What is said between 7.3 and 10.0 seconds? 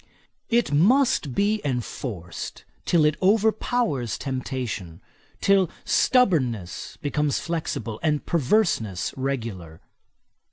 flexible, and perverseness regular.